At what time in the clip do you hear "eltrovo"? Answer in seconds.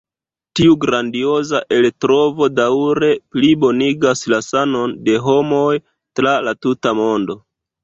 1.75-2.47